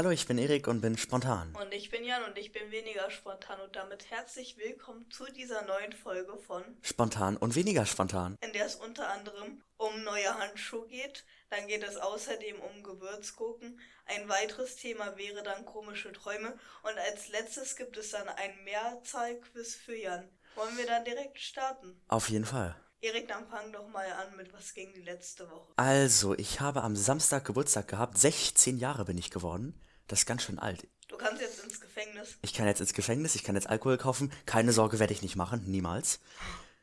[0.00, 1.54] Hallo, ich bin Erik und bin spontan.
[1.60, 5.60] Und ich bin Jan und ich bin weniger spontan und damit herzlich willkommen zu dieser
[5.66, 8.38] neuen Folge von Spontan und weniger spontan.
[8.40, 11.26] In der es unter anderem um neue Handschuhe geht.
[11.50, 13.78] Dann geht es außerdem um Gewürzgurken.
[14.06, 16.58] Ein weiteres Thema wäre dann komische Träume.
[16.82, 20.26] Und als letztes gibt es dann ein Mehrzahlquiz für Jan.
[20.54, 22.00] Wollen wir dann direkt starten?
[22.08, 22.74] Auf jeden Fall.
[23.02, 25.74] Erik, dann fang doch mal an mit was ging die letzte Woche.
[25.76, 28.16] Also, ich habe am Samstag Geburtstag gehabt.
[28.16, 29.78] 16 Jahre bin ich geworden.
[30.10, 30.88] Das ist ganz schön alt.
[31.06, 32.36] Du kannst jetzt ins Gefängnis.
[32.42, 34.32] Ich kann jetzt ins Gefängnis, ich kann jetzt Alkohol kaufen.
[34.44, 36.18] Keine Sorge werde ich nicht machen, niemals.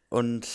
[0.07, 0.47] Und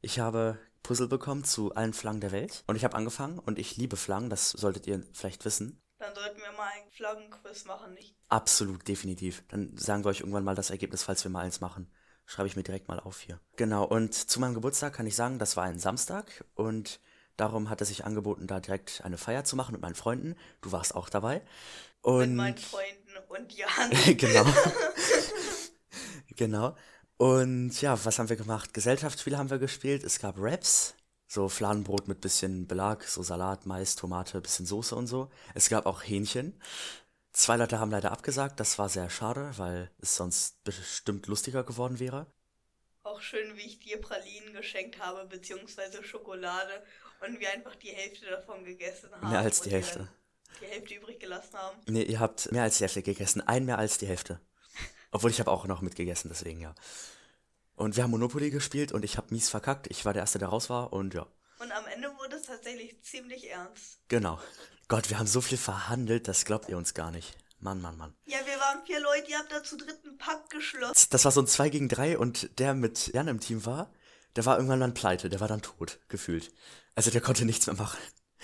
[0.00, 2.62] ich habe Puzzle bekommen zu allen Flaggen der Welt.
[2.68, 5.82] Und ich habe angefangen und ich liebe Flaggen, das solltet ihr vielleicht wissen.
[5.98, 8.14] Dann sollten wir mal einen Flaggenquiz machen, nicht?
[8.28, 9.42] Absolut, definitiv.
[9.48, 11.90] Dann sagen wir euch irgendwann mal das Ergebnis, falls wir mal eins machen.
[12.26, 13.40] Schreibe ich mir direkt mal auf hier.
[13.56, 17.00] Genau, und zu meinem Geburtstag kann ich sagen, das war ein Samstag und
[17.38, 20.36] darum hat es sich angeboten, da direkt eine Feier zu machen mit meinen Freunden.
[20.60, 21.40] Du warst auch dabei.
[22.02, 23.90] Und mit meinen Freunden und Jan.
[24.16, 24.44] genau.
[26.36, 26.76] genau.
[27.16, 28.74] Und ja, was haben wir gemacht?
[28.74, 30.04] Gesellschaftsspiele haben wir gespielt.
[30.04, 30.94] Es gab Raps,
[31.26, 35.30] so Fladenbrot mit bisschen Belag, so Salat, Mais, Tomate, bisschen Soße und so.
[35.54, 36.60] Es gab auch Hähnchen.
[37.32, 42.00] Zwei Leute haben leider abgesagt, das war sehr schade, weil es sonst bestimmt lustiger geworden
[42.00, 42.26] wäre.
[43.02, 46.82] Auch schön, wie ich dir Pralinen geschenkt habe, beziehungsweise Schokolade
[47.20, 49.30] und wir einfach die Hälfte davon gegessen haben.
[49.30, 50.08] Mehr als die Hälfte.
[50.60, 51.78] Die Hälfte übrig gelassen haben.
[51.86, 53.40] Nee, ihr habt mehr als die Hälfte gegessen.
[53.46, 54.40] Ein mehr als die Hälfte.
[55.10, 56.74] Obwohl ich habe auch noch mitgegessen, deswegen ja.
[57.74, 59.86] Und wir haben Monopoly gespielt und ich habe mies verkackt.
[59.88, 61.26] Ich war der Erste, der raus war und ja.
[61.60, 64.00] Und am Ende wurde es tatsächlich ziemlich ernst.
[64.08, 64.40] Genau.
[64.88, 67.36] Gott, wir haben so viel verhandelt, das glaubt ihr uns gar nicht.
[67.60, 68.14] Mann, Mann, Mann.
[68.26, 71.08] Ja, wir waren vier Leute, ihr habt da zu dritten Pakt geschlossen.
[71.10, 73.92] Das war so ein 2 gegen 3 und der mit Jan im Team war,
[74.38, 76.52] der war irgendwann dann pleite, der war dann tot, gefühlt.
[76.94, 77.98] Also der konnte nichts mehr machen.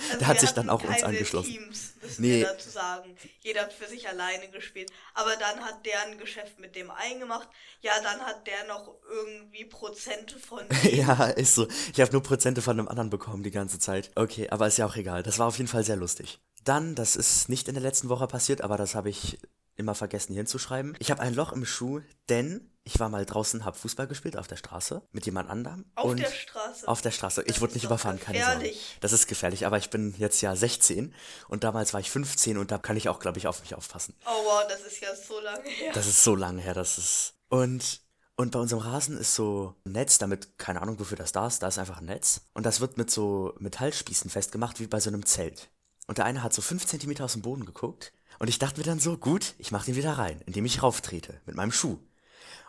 [0.06, 1.52] Also der hat sich dann auch uns angeschlossen.
[1.52, 2.40] Teams, müssen Nee.
[2.40, 3.14] wir dazu sagen.
[3.42, 4.90] Jeder hat für sich alleine gespielt.
[5.14, 7.48] Aber dann hat der ein Geschäft mit dem eingemacht.
[7.80, 11.68] Ja, dann hat der noch irgendwie Prozente von ja, ist so.
[11.92, 14.10] Ich habe nur Prozente von einem anderen bekommen die ganze Zeit.
[14.16, 15.22] Okay, aber ist ja auch egal.
[15.22, 16.40] Das war auf jeden Fall sehr lustig.
[16.64, 19.38] Dann, das ist nicht in der letzten Woche passiert, aber das habe ich
[19.76, 20.96] immer vergessen hinzuschreiben.
[20.98, 24.46] Ich habe ein Loch im Schuh, denn ich war mal draußen, habe Fußball gespielt auf
[24.46, 25.86] der Straße mit jemand anderem.
[25.94, 26.86] Auf und der Straße?
[26.86, 27.42] Auf der Straße.
[27.42, 28.54] Ich Das wurde ist nicht überfahren, keine Sorge.
[28.58, 28.98] gefährlich.
[29.00, 31.14] Das ist gefährlich, aber ich bin jetzt ja 16
[31.48, 34.14] und damals war ich 15 und da kann ich auch, glaube ich, auf mich aufpassen.
[34.26, 35.92] Oh wow, das ist ja so lange her.
[35.94, 37.34] Das ist so lange her, das ist.
[37.48, 38.02] Und,
[38.36, 41.62] und bei unserem Rasen ist so ein Netz, damit, keine Ahnung, wofür das da ist,
[41.62, 42.42] da ist einfach ein Netz.
[42.52, 45.70] Und das wird mit so Metallspießen festgemacht, wie bei so einem Zelt.
[46.06, 48.12] Und der eine hat so fünf Zentimeter aus dem Boden geguckt.
[48.38, 51.40] Und ich dachte mir dann so, gut, ich mach den wieder rein, indem ich rauftrete,
[51.46, 51.98] mit meinem Schuh.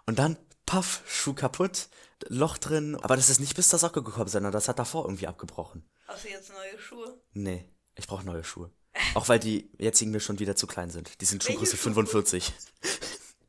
[0.05, 1.89] Und dann, paff, Schuh kaputt,
[2.27, 2.95] Loch drin.
[3.01, 5.83] Aber das ist nicht bis zur Socke gekommen, sondern das hat davor irgendwie abgebrochen.
[6.07, 7.19] Hast du jetzt neue Schuhe?
[7.33, 7.65] Nee,
[7.95, 8.71] ich brauche neue Schuhe.
[9.13, 11.19] Auch weil die jetzigen mir schon wieder zu klein sind.
[11.19, 11.93] Die sind Schuhgröße Schuhe?
[11.93, 12.53] 45.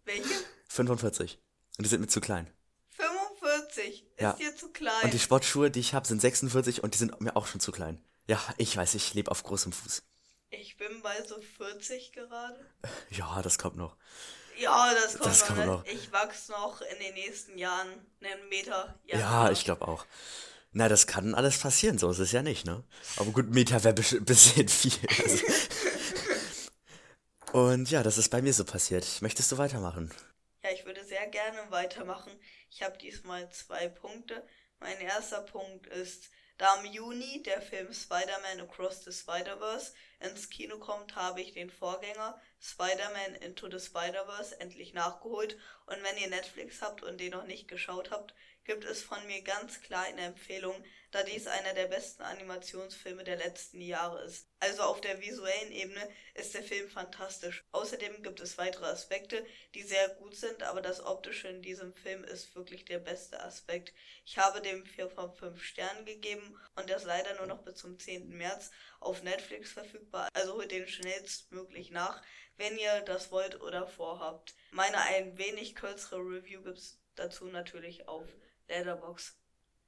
[0.05, 0.35] Welche?
[0.69, 1.39] 45.
[1.79, 2.51] Und die sind mir zu klein.
[2.91, 4.03] 45.
[4.17, 4.33] Ist Ja.
[4.33, 5.05] dir zu klein.
[5.05, 7.71] Und die Sportschuhe, die ich habe, sind 46 und die sind mir auch schon zu
[7.73, 8.03] klein.
[8.27, 10.03] Ja, ich weiß, ich lebe auf großem Fuß.
[10.51, 12.59] Ich bin bei so 40 gerade.
[13.11, 13.97] Ja, das kommt noch.
[14.59, 15.67] Ja, das kommt, Das noch, kommt ne?
[15.67, 15.85] noch.
[15.87, 17.89] Ich wachse noch in den nächsten Jahren
[18.23, 18.99] einen Meter.
[19.05, 20.07] Ja, ich glaube auch.
[20.73, 22.85] Na, das kann alles passieren, so ist es ja nicht, ne?
[23.17, 24.93] Aber gut, Meter wäre ein bisschen viel.
[25.09, 25.45] Also.
[27.53, 29.23] Und ja, das ist bei mir so passiert.
[29.23, 30.13] Möchtest du weitermachen?
[30.63, 32.33] Ja, ich würde sehr gerne weitermachen.
[32.71, 34.47] Ich habe diesmal zwei Punkte.
[34.81, 40.79] Mein erster Punkt ist, da im Juni der Film Spider-Man Across the Spider-Verse ins Kino
[40.79, 45.59] kommt, habe ich den Vorgänger Spider-Man Into the Spider-Verse endlich nachgeholt.
[45.87, 48.35] Und wenn ihr Netflix habt und den noch nicht geschaut habt,
[48.67, 50.75] gibt es von mir ganz klar eine Empfehlung,
[51.13, 54.49] da dies einer der besten Animationsfilme der letzten Jahre ist.
[54.59, 57.65] Also auf der visuellen Ebene ist der Film fantastisch.
[57.73, 62.25] Außerdem gibt es weitere Aspekte, die sehr gut sind, aber das Optische in diesem Film
[62.25, 63.95] ist wirklich der beste Aspekt.
[64.25, 67.99] Ich habe dem 4 von 5 Sternen gegeben und ist leider nur noch bis zum
[67.99, 68.37] 10.
[68.37, 72.21] März auf Netflix verfügbar, also holt den schnellstmöglich nach,
[72.57, 74.55] wenn ihr das wollt oder vorhabt.
[74.73, 78.27] Meine ein wenig kürzere Review gibt's dazu natürlich auf
[78.69, 79.39] Letterbox.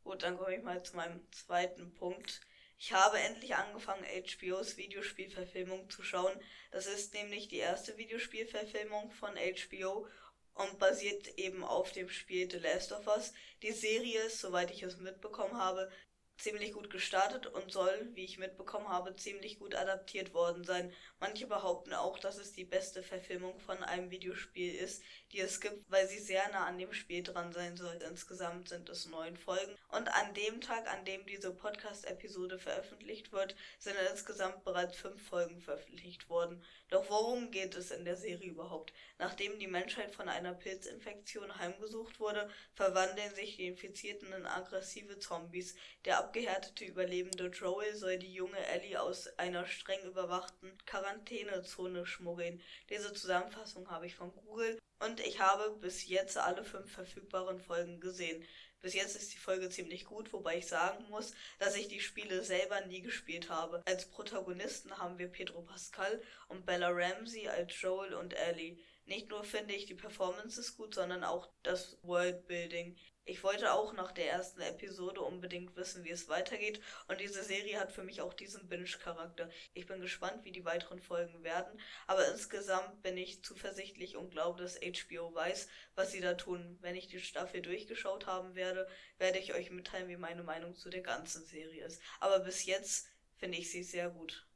[0.05, 2.41] Gut, dann komme ich mal zu meinem zweiten Punkt.
[2.79, 6.33] Ich habe endlich angefangen, HBOs Videospielverfilmung zu schauen.
[6.71, 10.07] Das ist nämlich die erste Videospielverfilmung von HBO
[10.55, 13.33] und basiert eben auf dem Spiel The Last of Us.
[13.63, 15.91] Die Serie ist, soweit ich es mitbekommen habe,
[16.39, 20.93] ziemlich gut gestartet und soll, wie ich mitbekommen habe, ziemlich gut adaptiert worden sein.
[21.19, 25.03] Manche behaupten auch, dass es die beste Verfilmung von einem Videospiel ist,
[25.33, 27.99] die es gibt, weil sie sehr nah an dem Spiel dran sein soll.
[28.09, 29.77] Insgesamt sind es neun Folgen.
[29.89, 35.61] Und an dem Tag, an dem diese Podcast-Episode veröffentlicht wird, sind insgesamt bereits fünf Folgen
[35.61, 36.63] veröffentlicht worden.
[36.89, 38.93] Doch worum geht es in der Serie überhaupt?
[39.19, 45.75] Nachdem die Menschheit von einer Pilzinfektion heimgesucht wurde, verwandeln sich die Infizierten in aggressive Zombies.
[46.05, 52.61] Der abgehärtete Überlebende Joel soll die junge Ellie aus einer streng überwachten Quarantänezone schmuggeln.
[52.91, 57.99] Diese Zusammenfassung habe ich von Google und ich habe bis jetzt alle fünf verfügbaren Folgen
[57.99, 58.45] gesehen.
[58.83, 62.45] Bis jetzt ist die Folge ziemlich gut, wobei ich sagen muss, dass ich die Spiele
[62.45, 63.83] selber nie gespielt habe.
[63.87, 68.77] Als Protagonisten haben wir Pedro Pascal und Bella Ramsey als Joel und Ellie.
[69.07, 72.99] Nicht nur finde ich die Performances gut, sondern auch das Worldbuilding.
[73.29, 77.79] Ich wollte auch nach der ersten Episode unbedingt wissen, wie es weitergeht und diese Serie
[77.79, 79.51] hat für mich auch diesen Binge-Charakter.
[79.75, 84.63] Ich bin gespannt, wie die weiteren Folgen werden, aber insgesamt bin ich zuversichtlich und glaube,
[84.63, 86.79] dass HBO weiß, was sie da tun.
[86.81, 88.89] Wenn ich die Staffel durchgeschaut haben werde,
[89.19, 92.01] werde ich euch mitteilen, wie meine Meinung zu der ganzen Serie ist.
[92.21, 94.49] Aber bis jetzt finde ich sie sehr gut.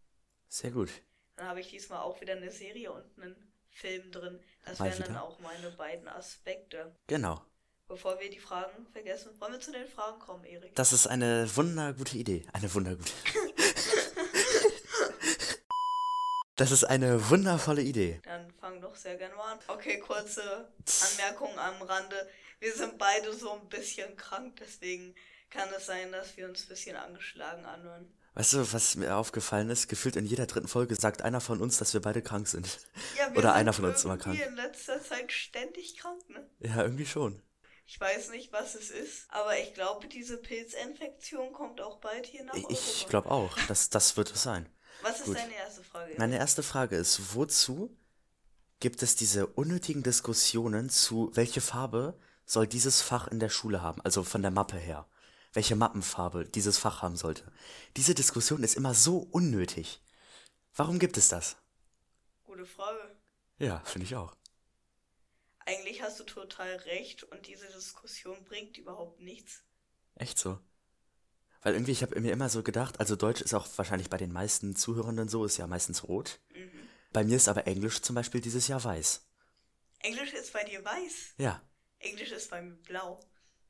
[0.49, 0.89] Sehr gut.
[1.37, 4.43] Dann habe ich diesmal auch wieder eine Serie und einen Film drin.
[4.65, 5.09] Das Mal wären wieder?
[5.09, 6.97] dann auch meine beiden Aspekte.
[7.07, 7.45] Genau.
[7.93, 10.75] Bevor wir die Fragen vergessen, wollen wir zu den Fragen kommen, Erik?
[10.77, 12.43] Das ist eine wundergute Idee.
[12.55, 13.13] Eine wundergute.
[16.57, 18.23] das ist eine wundervolle Idee.
[18.25, 19.59] Dann fang doch sehr gerne mal an.
[19.69, 20.73] Okay, kurze
[21.13, 22.17] Anmerkung am Rande.
[22.61, 25.15] Wir sind beide so ein bisschen krank, deswegen
[25.51, 28.11] kann es sein, dass wir uns ein bisschen angeschlagen anhören.
[28.33, 29.89] Weißt du, was mir aufgefallen ist?
[29.89, 32.81] Gefühlt in jeder dritten Folge sagt einer von uns, dass wir beide krank sind.
[33.19, 34.41] Ja, wir Oder sind einer von uns immer krank.
[34.41, 36.49] in letzter Zeit ständig krank, ne?
[36.61, 37.43] Ja, irgendwie schon.
[37.87, 42.45] Ich weiß nicht, was es ist, aber ich glaube, diese Pilzinfektion kommt auch bald hier
[42.45, 42.73] nach Europa.
[42.73, 44.69] Ich glaube auch, das, das wird es sein.
[45.03, 45.37] Was ist Gut.
[45.37, 46.15] deine erste Frage?
[46.17, 47.97] Meine erste Frage ist, wozu
[48.81, 54.01] gibt es diese unnötigen Diskussionen zu, welche Farbe soll dieses Fach in der Schule haben,
[54.03, 55.07] also von der Mappe her?
[55.53, 57.53] Welche Mappenfarbe dieses Fach haben sollte?
[57.97, 60.01] Diese Diskussion ist immer so unnötig.
[60.75, 61.57] Warum gibt es das?
[62.45, 63.17] Gute Frage.
[63.59, 64.35] Ja, finde ich auch
[65.73, 69.65] eigentlich hast du total recht und diese Diskussion bringt überhaupt nichts.
[70.17, 70.59] Echt so?
[71.63, 74.33] Weil irgendwie, ich habe mir immer so gedacht, also Deutsch ist auch wahrscheinlich bei den
[74.33, 76.41] meisten Zuhörenden so, ist ja meistens rot.
[76.55, 76.89] Mhm.
[77.13, 79.23] Bei mir ist aber Englisch zum Beispiel dieses Jahr weiß.
[80.01, 81.35] Englisch ist bei dir weiß?
[81.39, 81.63] Ja.
[81.99, 83.21] Englisch ist bei mir blau.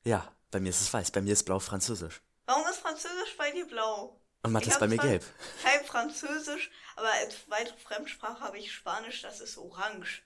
[0.03, 1.11] Ja, bei mir ist es weiß.
[1.11, 2.21] Bei mir ist blau Französisch.
[2.45, 4.19] Warum ist Französisch bei dir blau?
[4.41, 5.23] Und Mathe ist bei mir gelb.
[5.61, 10.23] Kein Französisch, aber als weitere Fremdsprache habe ich Spanisch, das ist orange.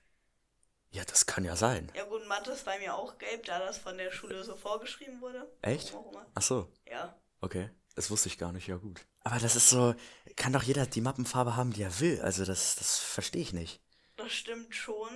[0.91, 1.91] Ja, das kann ja sein.
[1.95, 5.21] Ja gut, Mathe ist bei mir auch gelb, da das von der Schule so vorgeschrieben
[5.21, 5.47] wurde.
[5.61, 5.93] Echt?
[6.33, 6.71] Ach so.
[6.89, 7.15] Ja.
[7.41, 7.69] Okay.
[7.95, 9.01] Das wusste ich gar nicht, ja gut.
[9.23, 9.95] Aber das ist so,
[10.35, 12.21] kann doch jeder die Mappenfarbe haben, die er will.
[12.21, 13.81] Also das, das verstehe ich nicht.
[14.17, 15.09] Das stimmt schon.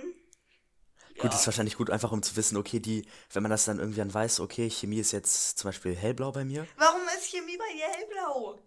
[1.14, 1.38] Gut, ja.
[1.38, 4.12] ist wahrscheinlich gut, einfach um zu wissen, okay, die, wenn man das dann irgendwie dann
[4.12, 6.66] weiß, okay, Chemie ist jetzt zum Beispiel hellblau bei mir.
[6.76, 8.58] Warum ist Chemie bei dir hellblau?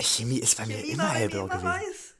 [0.00, 1.66] Chemie ist bei Chemie mir immer hellblau immer gewesen.
[1.66, 2.13] Weiß.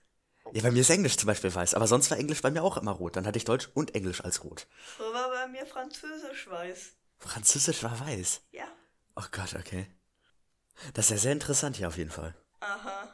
[0.53, 2.77] Ja, bei mir ist Englisch zum Beispiel weiß, aber sonst war Englisch bei mir auch
[2.77, 3.17] immer rot.
[3.17, 4.67] Dann hatte ich Deutsch und Englisch als rot.
[4.99, 6.93] So war bei mir Französisch weiß.
[7.19, 8.43] Französisch war weiß?
[8.53, 8.69] Ja.
[9.17, 9.87] Oh Gott, okay.
[10.93, 12.37] Das ist ja sehr interessant hier auf jeden Fall.
[12.61, 13.09] Aha.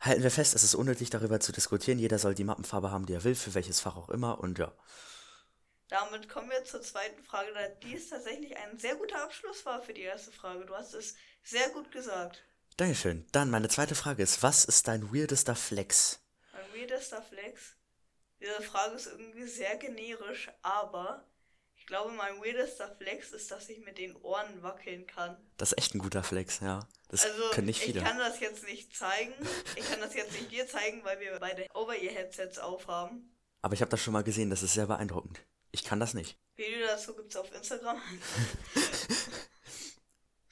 [0.00, 1.98] Halten wir fest, es ist unnötig darüber zu diskutieren.
[1.98, 4.72] Jeder soll die Mappenfarbe haben, die er will, für welches Fach auch immer und ja.
[5.88, 9.92] Damit kommen wir zur zweiten Frage, da dies tatsächlich ein sehr guter Abschluss war für
[9.92, 10.64] die erste Frage.
[10.64, 12.42] Du hast es sehr gut gesagt.
[12.76, 13.26] Dankeschön.
[13.32, 16.20] Dann meine zweite Frage ist, was ist dein weirdester Flex?
[16.52, 17.76] Mein weirdester Flex?
[18.40, 21.24] Diese Frage ist irgendwie sehr generisch, aber
[21.76, 25.36] ich glaube, mein weirdester Flex ist, dass ich mit den Ohren wackeln kann.
[25.58, 26.88] Das ist echt ein guter Flex, ja.
[27.08, 28.00] Das also, können nicht viele.
[28.00, 29.34] Ich kann das jetzt nicht zeigen.
[29.76, 33.36] Ich kann das jetzt nicht dir zeigen, weil wir beide Over-Ear-Headsets aufhaben.
[33.60, 35.40] Aber ich habe das schon mal gesehen, das ist sehr beeindruckend.
[35.72, 36.38] Ich kann das nicht.
[36.56, 38.00] Video dazu gibt's auf Instagram.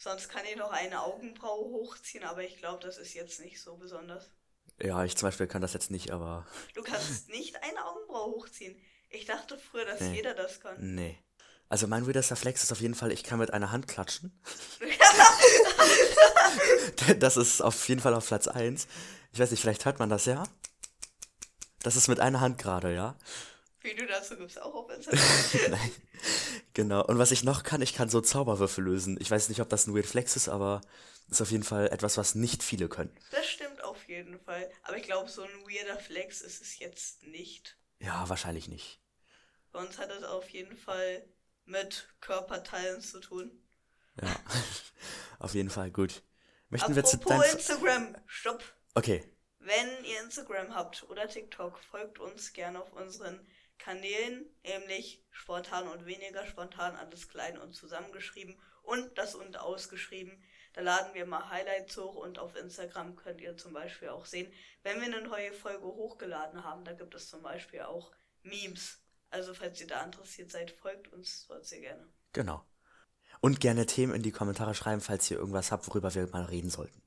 [0.02, 3.76] Sonst kann ich noch eine Augenbraue hochziehen, aber ich glaube, das ist jetzt nicht so
[3.76, 4.30] besonders.
[4.80, 6.46] Ja, ich zum Beispiel kann das jetzt nicht, aber.
[6.74, 8.80] Du kannst nicht eine Augenbraue hochziehen.
[9.10, 10.16] Ich dachte früher, dass nee.
[10.16, 10.76] jeder das kann.
[10.78, 11.18] Nee.
[11.68, 14.40] Also mein weirdester Flex ist auf jeden Fall, ich kann mit einer Hand klatschen.
[17.18, 18.88] das ist auf jeden Fall auf Platz 1.
[19.32, 20.44] Ich weiß nicht, vielleicht hört man das ja.
[21.82, 23.18] Das ist mit einer Hand gerade, ja.
[23.82, 25.70] Video dazu gibt es auch auf Instagram.
[25.70, 25.92] Nein.
[26.74, 27.04] Genau.
[27.06, 29.18] Und was ich noch kann, ich kann so Zauberwürfel lösen.
[29.20, 30.80] Ich weiß nicht, ob das ein Weird Flex ist, aber
[31.30, 33.16] ist auf jeden Fall etwas, was nicht viele können.
[33.30, 34.70] Das stimmt auf jeden Fall.
[34.82, 37.78] Aber ich glaube, so ein weirder Flex ist es jetzt nicht.
[38.00, 39.00] Ja, wahrscheinlich nicht.
[39.72, 41.24] Bei uns hat es auf jeden Fall
[41.64, 43.50] mit Körperteilen zu tun.
[44.20, 44.28] Ja.
[45.38, 46.22] Auf jeden Fall, gut.
[46.68, 47.56] Möchten wir zu Apropos deinem...
[47.56, 48.62] Instagram, stopp.
[48.94, 49.24] Okay,
[49.60, 53.46] Wenn ihr Instagram habt oder TikTok, folgt uns gerne auf unseren
[53.80, 60.42] Kanälen, nämlich spontan und weniger spontan, alles klein und zusammengeschrieben und das und ausgeschrieben.
[60.74, 64.52] Da laden wir mal Highlights hoch und auf Instagram könnt ihr zum Beispiel auch sehen,
[64.82, 69.00] wenn wir eine neue Folge hochgeladen haben, da gibt es zum Beispiel auch Memes.
[69.30, 72.06] Also falls ihr da interessiert seid, folgt uns dort sehr gerne.
[72.32, 72.64] genau.
[73.42, 76.68] Und gerne Themen in die Kommentare schreiben, falls ihr irgendwas habt, worüber wir mal reden
[76.68, 77.02] sollten.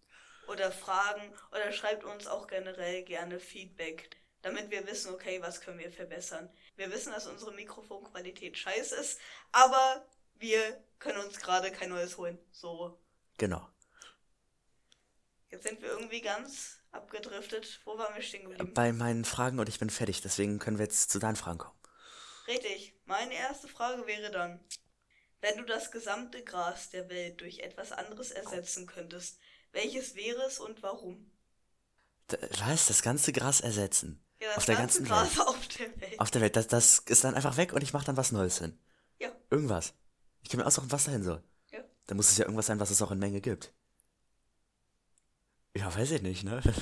[0.47, 4.09] oder Fragen oder schreibt uns auch generell gerne Feedback,
[4.43, 6.49] damit wir wissen, okay, was können wir verbessern.
[6.75, 9.19] Wir wissen, dass unsere Mikrofonqualität scheiße ist,
[9.51, 12.37] aber wir können uns gerade kein neues holen.
[12.51, 12.99] So,
[13.39, 13.67] Genau.
[15.49, 17.81] jetzt sind wir irgendwie ganz abgedriftet.
[17.85, 18.73] Wo waren wir stehen geblieben?
[18.73, 21.79] Bei meinen Fragen und ich bin fertig, deswegen können wir jetzt zu deinen Fragen kommen.
[22.47, 22.93] Richtig.
[23.05, 24.59] Meine erste Frage wäre dann,
[25.41, 29.39] wenn du das gesamte Gras der Welt durch etwas anderes ersetzen könntest,
[29.71, 31.31] welches wäre es und warum?
[32.59, 32.87] Was?
[32.87, 34.22] Das ganze Gras ersetzen?
[34.43, 35.47] Ja, das auf der ganze ganzen Gras Welt?
[35.47, 36.19] auf der Welt.
[36.19, 36.55] Auf der Welt.
[36.57, 38.77] Das, das ist dann einfach weg und ich mache dann was Neues hin.
[39.19, 39.29] Ja.
[39.49, 39.93] Irgendwas.
[40.41, 41.41] Ich kann mir aussuchen, was dahin soll.
[41.71, 41.79] Ja.
[42.07, 43.73] Da muss es ja irgendwas sein, was es auch in Menge gibt.
[45.75, 46.61] Ja, weiß ich nicht, ne?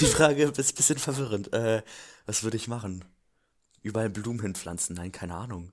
[0.00, 1.52] Die Frage ist ein bisschen verwirrend.
[1.52, 1.82] Äh,
[2.26, 3.04] was würde ich machen?
[3.82, 4.94] Überall Blumen hinpflanzen?
[4.96, 5.72] Nein, keine Ahnung.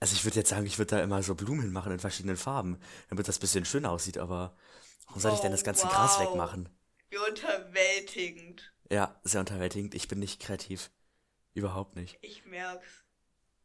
[0.00, 2.78] Also ich würde jetzt sagen, ich würde da immer so Blumen hinmachen in verschiedenen Farben,
[3.08, 4.56] damit das ein bisschen schöner aussieht, aber
[5.06, 6.26] warum soll ich denn das ganze Oh, Gras wow.
[6.28, 6.68] wegmachen?
[7.12, 8.72] Wie unterwältigend.
[8.90, 9.94] Ja, sehr unterwältigend.
[9.94, 10.90] Ich bin nicht kreativ.
[11.52, 12.16] Überhaupt nicht.
[12.22, 13.04] Ich merk's.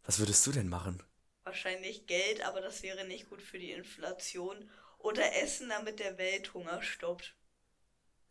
[0.04, 1.02] Was würdest du denn machen?
[1.46, 4.70] Wahrscheinlich Geld, aber das wäre nicht gut für die Inflation.
[4.98, 7.38] Oder Essen, damit der Welthunger stoppt.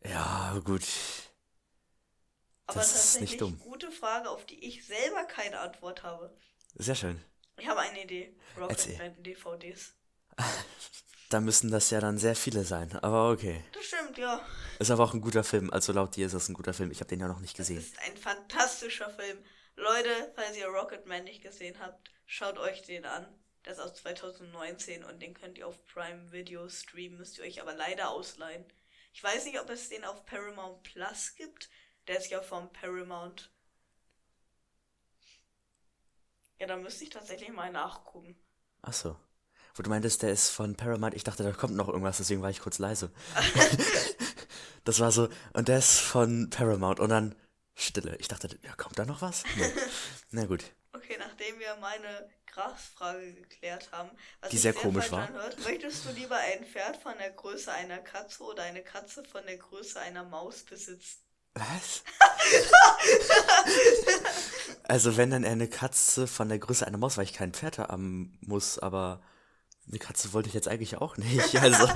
[0.05, 0.83] Ja, gut.
[2.67, 3.59] Aber Das ist nicht dumm.
[3.61, 6.37] gute Frage, auf die ich selber keine Antwort habe.
[6.75, 7.25] Sehr schön.
[7.57, 8.37] Ich habe eine Idee.
[8.69, 8.97] Erzähl.
[9.01, 9.95] Rocketman DVDs.
[11.29, 12.93] Da müssen das ja dann sehr viele sein.
[13.03, 13.65] Aber okay.
[13.73, 14.41] Das stimmt, ja.
[14.79, 15.71] Ist aber auch ein guter Film.
[15.73, 16.91] Also laut dir ist das ein guter Film.
[16.91, 17.79] Ich habe den ja noch nicht Das gesehen.
[17.79, 19.39] ist ein fantastischer Film.
[19.75, 23.27] Leute, falls ihr Rocketman nicht gesehen habt, schaut euch den an.
[23.65, 27.61] Der ist aus 2019 und den könnt ihr auf Prime Video streamen, müsst ihr euch
[27.61, 28.65] aber leider ausleihen.
[29.13, 31.69] Ich weiß nicht, ob es den auf Paramount Plus gibt.
[32.07, 33.51] Der ist ja vom Paramount.
[36.61, 38.37] Ja, da müsste ich tatsächlich mal nachgucken.
[38.83, 39.17] Ach so.
[39.77, 41.15] Wo du meintest, der ist von Paramount.
[41.15, 43.11] Ich dachte, da kommt noch irgendwas, deswegen war ich kurz leise.
[44.85, 46.99] das war so, und der ist von Paramount.
[46.99, 47.35] Und dann
[47.75, 48.17] Stille.
[48.17, 49.45] Ich dachte, ja, kommt da noch was?
[49.57, 49.71] Nee.
[50.31, 50.65] Na gut.
[50.95, 54.09] Okay, nachdem wir meine Grasfrage geklärt haben,
[54.41, 55.29] was Die sich sehr komisch war.
[55.29, 59.45] anhört, möchtest du lieber ein Pferd von der Größe einer Katze oder eine Katze von
[59.45, 61.19] der Größe einer Maus besitzen?
[61.53, 62.03] Was?
[64.85, 68.39] also wenn dann eine Katze von der Größe einer Maus, weil ich kein Pferd haben
[68.41, 69.23] muss, aber
[69.89, 71.55] eine Katze wollte ich jetzt eigentlich auch nicht.
[71.61, 71.89] Also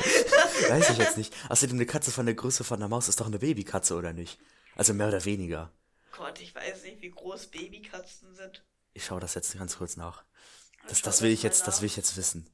[0.68, 1.35] weiß ich jetzt nicht.
[1.49, 4.38] Außerdem eine Katze von der Größe von einer Maus ist doch eine Babykatze, oder nicht?
[4.76, 5.70] Also mehr oder weniger.
[6.16, 8.62] Gott, ich weiß nicht, wie groß Babykatzen sind.
[8.92, 10.23] Ich schaue das jetzt ganz kurz nach.
[10.88, 11.82] Das, das will ich jetzt, das nach.
[11.82, 12.47] will ich jetzt wissen.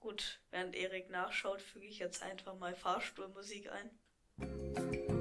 [0.00, 5.15] Gut, während Erik nachschaut, füge ich jetzt einfach mal Fahrstuhlmusik ein.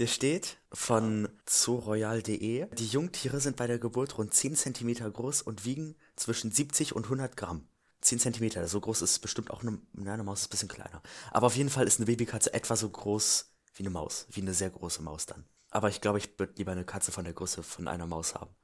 [0.00, 5.64] Hier steht von zooroyal.de, die Jungtiere sind bei der Geburt rund 10 cm groß und
[5.64, 7.68] wiegen zwischen 70 und 100 Gramm.
[8.02, 11.02] 10 cm, so groß ist bestimmt auch eine, na, eine Maus ist ein bisschen kleiner.
[11.32, 14.54] Aber auf jeden Fall ist eine Babykatze etwa so groß wie eine Maus, wie eine
[14.54, 15.44] sehr große Maus dann.
[15.70, 18.54] Aber ich glaube, ich würde lieber eine Katze von der Größe von einer Maus haben.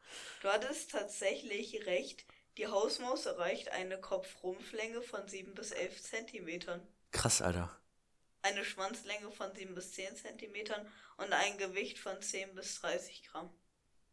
[0.40, 2.26] Du hattest tatsächlich recht.
[2.58, 6.80] Die Hausmaus erreicht eine Kopfrumpflänge von 7 bis 11 Zentimetern.
[7.10, 7.76] Krass, Alter.
[8.44, 10.86] Eine Schwanzlänge von 7 bis 10 Zentimetern
[11.16, 13.50] und ein Gewicht von 10 bis 30 Gramm.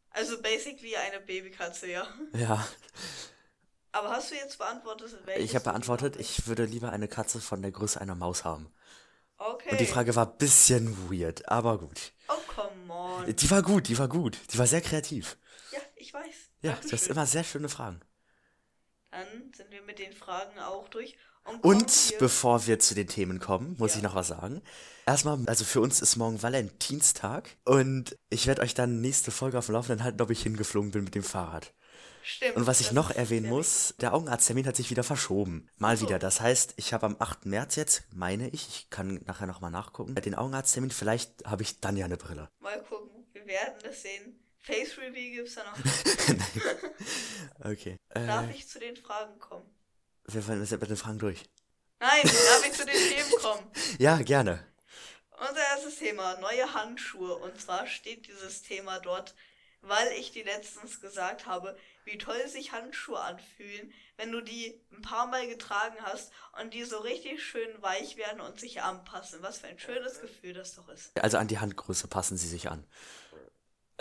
[0.09, 2.07] Also basically eine Babykatze, ja.
[2.33, 2.67] Ja,
[3.93, 6.39] Aber hast du jetzt beantwortet, welches ich habe beantwortet, willst?
[6.39, 8.73] ich würde lieber eine Katze von der Größe einer Maus haben.
[9.37, 9.71] Okay.
[9.71, 12.13] Und die Frage war ein bisschen weird, aber gut.
[12.27, 13.35] Oh, come on.
[13.35, 14.37] Die war gut, die war gut.
[14.53, 15.37] Die war sehr kreativ.
[15.71, 16.23] Ja, ich weiß.
[16.61, 17.11] Ja, du hast Dankeschön.
[17.11, 18.01] immer sehr schöne Fragen.
[19.11, 21.15] Dann sind wir mit den Fragen auch durch.
[21.43, 23.97] Und, Und wir- bevor wir zu den Themen kommen, muss Ja.
[23.97, 24.61] ich noch was sagen.
[25.07, 29.65] Erstmal, also für uns ist morgen Valentinstag und ich werde euch dann nächste Folge auf
[29.65, 31.73] dem Laufenden halten, ob ich hingeflogen bin mit dem Fahrrad.
[32.23, 32.55] Stimmt.
[32.55, 35.67] Und was ich noch erwähnen muss, der Augenarzttermin hat sich wieder verschoben.
[35.77, 36.05] Mal so.
[36.05, 36.19] wieder.
[36.19, 37.47] Das heißt, ich habe am 8.
[37.47, 41.97] März jetzt, meine ich, ich kann nachher nochmal nachgucken, den Augenarzttermin, vielleicht habe ich dann
[41.97, 42.49] ja eine Brille.
[42.59, 43.25] Mal gucken.
[43.33, 44.39] Wir werden das sehen.
[44.61, 45.77] Face Reveal gibt's da noch.
[47.63, 47.97] Okay.
[48.09, 49.65] Darf Äh, ich zu den Fragen kommen?
[50.27, 51.43] wir wollen jetzt mit den Fragen durch.
[51.99, 53.71] Nein, darf ich zu den Themen kommen?
[53.99, 54.65] Ja, gerne.
[55.31, 57.35] Unser erstes Thema, neue Handschuhe.
[57.35, 59.35] Und zwar steht dieses Thema dort,
[59.81, 65.01] weil ich dir letztens gesagt habe, wie toll sich Handschuhe anfühlen, wenn du die ein
[65.01, 69.41] paar Mal getragen hast und die so richtig schön weich werden und sich anpassen.
[69.41, 71.11] Was für ein schönes Gefühl das doch ist.
[71.21, 72.85] Also an die Handgröße passen sie sich an.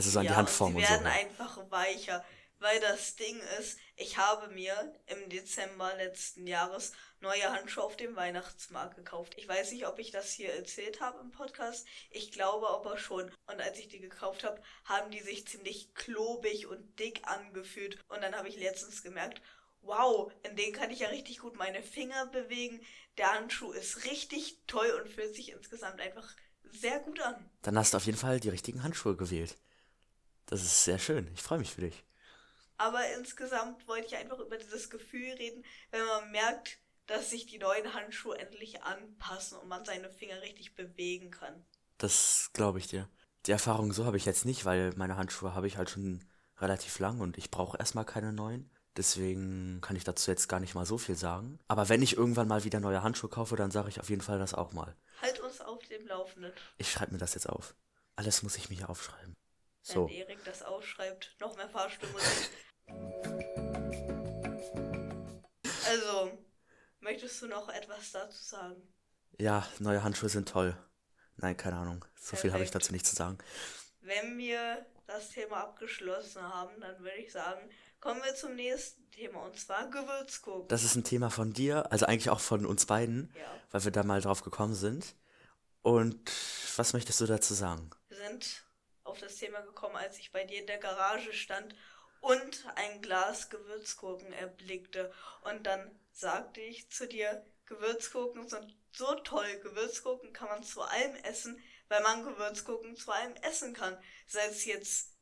[0.00, 1.04] Also so an ja, die Handform und und, sie so.
[1.04, 2.24] werden einfach weicher,
[2.58, 8.16] weil das Ding ist, ich habe mir im Dezember letzten Jahres neue Handschuhe auf dem
[8.16, 9.34] Weihnachtsmarkt gekauft.
[9.36, 11.86] Ich weiß nicht, ob ich das hier erzählt habe im Podcast.
[12.10, 13.30] Ich glaube aber schon.
[13.46, 17.98] Und als ich die gekauft habe, haben die sich ziemlich klobig und dick angefühlt.
[18.08, 19.42] Und dann habe ich letztens gemerkt,
[19.82, 22.80] wow, in denen kann ich ja richtig gut meine Finger bewegen.
[23.18, 26.34] Der Handschuh ist richtig toll und fühlt sich insgesamt einfach
[26.72, 27.50] sehr gut an.
[27.60, 29.56] Dann hast du auf jeden Fall die richtigen Handschuhe gewählt.
[30.50, 31.30] Das ist sehr schön.
[31.32, 32.04] Ich freue mich für dich.
[32.76, 37.58] Aber insgesamt wollte ich einfach über dieses Gefühl reden, wenn man merkt, dass sich die
[37.58, 41.64] neuen Handschuhe endlich anpassen und man seine Finger richtig bewegen kann.
[41.98, 43.08] Das glaube ich dir.
[43.46, 46.24] Die Erfahrung so habe ich jetzt nicht, weil meine Handschuhe habe ich halt schon
[46.58, 48.70] relativ lang und ich brauche erstmal keine neuen.
[48.96, 51.60] Deswegen kann ich dazu jetzt gar nicht mal so viel sagen.
[51.68, 54.38] Aber wenn ich irgendwann mal wieder neue Handschuhe kaufe, dann sage ich auf jeden Fall
[54.38, 54.96] das auch mal.
[55.22, 56.52] Halt uns auf dem Laufenden.
[56.76, 57.74] Ich schreibe mir das jetzt auf.
[58.16, 59.34] Alles muss ich mir hier aufschreiben.
[59.86, 60.08] Wenn So.
[60.08, 62.50] Erik das aufschreibt, noch mehr Fahrstuhlmusik.
[65.88, 66.38] also,
[67.00, 68.82] möchtest du noch etwas dazu sagen?
[69.38, 70.76] Ja, neue Handschuhe sind toll.
[71.36, 72.04] Nein, keine Ahnung.
[72.14, 73.38] So viel habe ich dazu nicht zu sagen.
[74.02, 77.60] Wenn wir das Thema abgeschlossen haben, dann würde ich sagen,
[78.00, 80.68] kommen wir zum nächsten Thema und zwar Gewürzgurken.
[80.68, 83.50] Das ist ein Thema von dir, also eigentlich auch von uns beiden, Ja.
[83.70, 85.14] weil wir da mal drauf gekommen sind.
[85.82, 86.30] Und
[86.76, 87.90] was möchtest du dazu sagen?
[88.08, 88.62] Wir sind
[89.10, 91.74] auf das Thema gekommen, als ich bei dir in der Garage stand
[92.20, 95.12] und ein Glas Gewürzgurken erblickte.
[95.42, 99.60] Und dann sagte ich zu dir, Gewürzgurken sind so toll.
[99.62, 103.96] Gewürzgurken kann man zu allem essen, weil man Gewürzgurken zu allem essen kann.
[104.26, 105.16] Sei es jetzt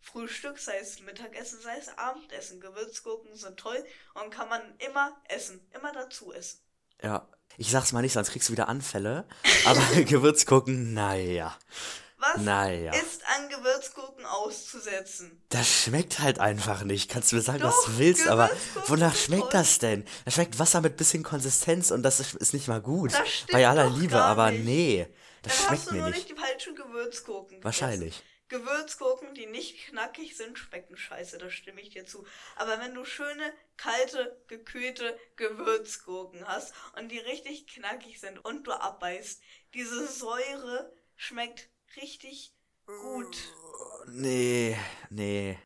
[0.00, 2.60] Frühstück, sei es Mittagessen, sei es Abendessen.
[2.60, 3.84] Gewürzgurken sind toll
[4.14, 6.60] und kann man immer essen, immer dazu essen.
[7.02, 9.26] Ja, ich sag's mal nicht, sonst kriegst du wieder Anfälle.
[9.64, 11.58] Aber Gewürzgurken, naja.
[12.32, 12.92] Was Naja.
[12.94, 15.42] ist an Gewürzgurken auszusetzen?
[15.50, 17.10] Das schmeckt halt einfach nicht.
[17.10, 18.50] Kannst du mir sagen, was Doch, du willst, aber
[18.86, 20.04] wonach schmeckt das denn?
[20.24, 23.12] Das schmeckt Wasser mit bisschen Konsistenz und das ist, ist nicht mal gut.
[23.52, 24.64] Bei aller Liebe, aber nicht.
[24.64, 25.06] nee.
[25.42, 26.30] Das Dann hast schmeckt du mir nur nicht.
[26.30, 27.48] die falschen Gewürzgurken.
[27.60, 27.64] gegessen.
[27.64, 28.22] Wahrscheinlich.
[28.48, 32.24] Gewürzgurken, die nicht knackig sind, schmecken scheiße, da stimme ich dir zu.
[32.56, 38.72] Aber wenn du schöne, kalte, gekühlte Gewürzgurken hast und die richtig knackig sind und du
[38.72, 39.40] abbeißt,
[39.72, 42.54] diese Säure schmeckt richtig
[42.86, 43.36] gut.
[44.08, 44.78] Nee,
[45.10, 45.58] nee,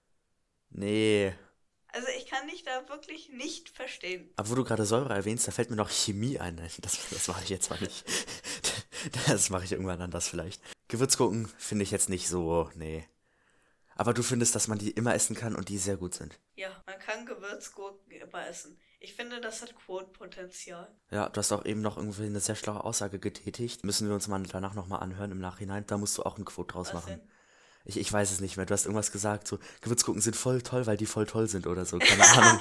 [0.71, 1.35] nee.
[1.89, 4.31] Also ich kann dich da wirklich nicht verstehen.
[4.37, 6.57] Aber wo du gerade Säure erwähnst, da fällt mir noch Chemie ein.
[6.57, 8.05] Das, das mache ich jetzt mal nicht.
[9.29, 10.61] Das mache ich irgendwann anders vielleicht.
[10.89, 13.07] Gewürzgurken finde ich jetzt nicht so, nee.
[13.95, 16.39] Aber du findest, dass man die immer essen kann und die sehr gut sind.
[16.57, 18.77] Ja, man kann Gewürzgurken immer essen.
[19.01, 20.89] Ich finde, das hat Quotenpotenzial.
[21.11, 23.85] Ja, du hast auch eben noch irgendwie eine sehr schlaue Aussage getätigt.
[23.85, 25.87] Müssen wir uns mal danach nochmal anhören im Nachhinein.
[25.87, 27.11] Da musst du auch ein Quote draus Was machen.
[27.11, 27.21] denn?
[27.85, 28.67] Ich, ich weiß es nicht mehr.
[28.67, 31.85] Du hast irgendwas gesagt, so Gewürzgurken sind voll toll, weil die voll toll sind oder
[31.87, 31.99] so.
[31.99, 32.61] Keine Ahnung.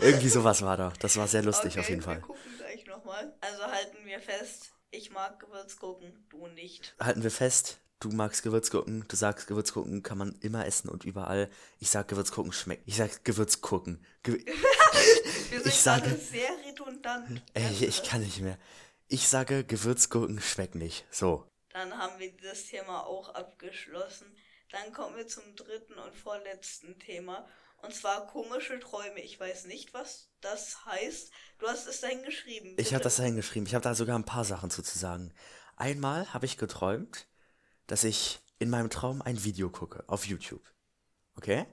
[0.00, 0.92] Irgendwie sowas war da.
[1.00, 2.20] Das war sehr lustig okay, auf jeden wir Fall.
[2.20, 3.32] gucken gleich nochmal.
[3.40, 6.94] Also halten wir fest, ich mag Gewürzgurken, du nicht.
[7.00, 11.48] Halten wir fest, du magst Gewürzgurken, du sagst Gewürzgurken kann man immer essen und überall.
[11.78, 12.82] Ich sag Gewürzgurken schmeckt.
[12.86, 14.04] Ich sag Gewürzgurken.
[14.24, 14.44] Ge
[15.56, 17.42] Wir sind Ich sage- sehr redundant.
[17.54, 18.08] Ey, ich das?
[18.10, 18.58] kann nicht mehr.
[19.08, 21.06] Ich sage Gewürzgurken schmecken nicht.
[21.10, 21.46] So.
[21.70, 24.26] Dann haben wir dieses Thema auch abgeschlossen.
[24.70, 27.48] Dann kommen wir zum dritten und vorletzten Thema.
[27.82, 29.20] Und zwar komische Träume.
[29.20, 31.30] Ich weiß nicht, was das heißt.
[31.58, 32.74] Du hast es dahin geschrieben.
[32.78, 33.02] Ich habe bitte.
[33.04, 33.66] das da hingeschrieben.
[33.66, 35.32] Ich habe da sogar ein paar Sachen zu, zu sagen.
[35.76, 37.28] Einmal habe ich geträumt,
[37.86, 40.64] dass ich in meinem Traum ein Video gucke auf YouTube.
[41.36, 41.66] Okay?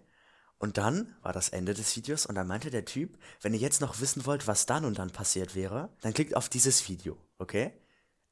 [0.63, 3.81] Und dann war das Ende des Videos und dann meinte der Typ, wenn ihr jetzt
[3.81, 7.73] noch wissen wollt, was dann und dann passiert wäre, dann klickt auf dieses Video, okay?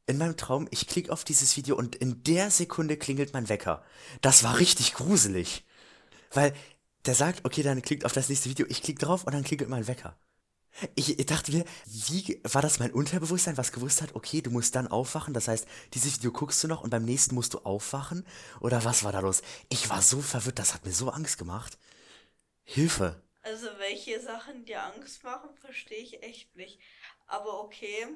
[0.06, 3.84] In meinem Traum, ich klicke auf dieses Video und in der Sekunde klingelt mein Wecker.
[4.22, 5.65] Das war richtig gruselig.
[6.32, 6.54] Weil
[7.06, 9.70] der sagt, okay, dann klickt auf das nächste Video, ich klicke drauf und dann klingelt
[9.70, 10.15] mein Wecker.
[10.96, 14.74] Ich, ich dachte mir, wie war das mein Unterbewusstsein, was gewusst hat, okay, du musst
[14.76, 18.26] dann aufwachen, das heißt, dieses Video guckst du noch und beim nächsten musst du aufwachen?
[18.62, 19.41] Oder was war da los?
[19.67, 21.78] Ich war so verwirrt, das hat mir so Angst gemacht.
[22.63, 23.21] Hilfe.
[23.43, 26.80] Also welche Sachen dir Angst machen, verstehe ich echt nicht.
[27.28, 28.08] Aber okay,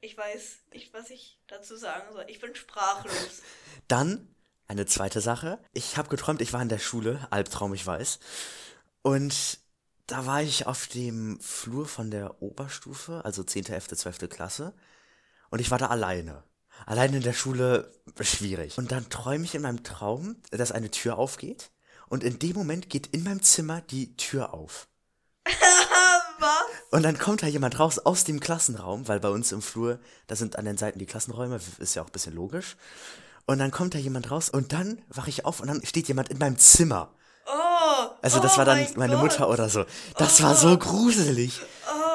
[0.00, 2.26] ich weiß nicht, was ich dazu sagen soll.
[2.28, 3.42] Ich bin sprachlos.
[3.88, 4.34] Dann
[4.68, 5.58] eine zweite Sache.
[5.72, 8.18] Ich habe geträumt, ich war in der Schule, Albtraum, ich weiß.
[9.02, 9.58] Und
[10.06, 14.28] da war ich auf dem Flur von der Oberstufe, also 10., 11., 12.
[14.28, 14.74] Klasse.
[15.50, 16.44] Und ich war da alleine.
[16.86, 18.78] Alleine in der Schule, schwierig.
[18.78, 21.70] Und dann träume ich in meinem Traum, dass eine Tür aufgeht.
[22.14, 24.86] Und in dem Moment geht in meinem Zimmer die Tür auf.
[26.38, 26.48] Was?
[26.92, 29.98] Und dann kommt da jemand raus aus dem Klassenraum, weil bei uns im Flur,
[30.28, 32.76] da sind an den Seiten die Klassenräume, ist ja auch ein bisschen logisch.
[33.46, 36.28] Und dann kommt da jemand raus und dann wache ich auf und dann steht jemand
[36.28, 37.12] in meinem Zimmer.
[37.46, 38.10] Oh.
[38.22, 39.22] Also das oh war dann mein meine Gott.
[39.32, 39.84] Mutter oder so.
[40.16, 41.60] Das war so gruselig.